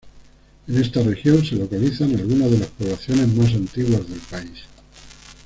[0.67, 4.63] En esta región se localizan algunas de las poblaciones más antiguas del país.